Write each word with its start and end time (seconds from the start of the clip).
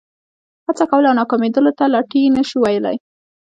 هڅه 0.67 0.83
کول 0.91 1.03
او 1.09 1.13
ناکامېدلو 1.19 1.71
ته 1.79 1.85
لټي 1.93 2.21
نه 2.35 2.43
شو 2.49 2.57
ویلای. 2.63 2.97